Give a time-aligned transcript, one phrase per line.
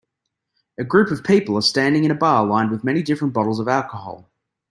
[0.79, 3.67] A group of people are standing in a bar lined with many different bottles of
[3.67, 4.27] alcohol.